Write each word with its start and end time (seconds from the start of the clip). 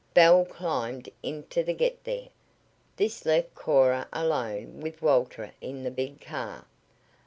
Belle 0.15 0.45
climbed 0.45 1.09
into 1.21 1.61
the 1.61 1.75
Get 1.75 2.05
There. 2.05 2.29
This 2.95 3.23
left 3.23 3.53
Cora 3.53 4.07
alone 4.11 4.79
with 4.79 4.99
Walter 5.03 5.51
in 5.61 5.83
the 5.83 5.91
big 5.91 6.19
car. 6.19 6.65